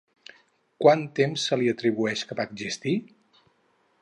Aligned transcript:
Quant 0.85 1.03
temps 1.19 1.45
se 1.49 1.59
li 1.61 1.69
atribueix 1.75 2.27
que 2.31 2.39
va 2.41 2.49
existir? 2.53 2.97